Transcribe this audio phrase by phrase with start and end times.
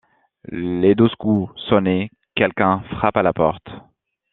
[0.49, 3.69] Les douze coups sonnés, quelqu'un frappe à la porte.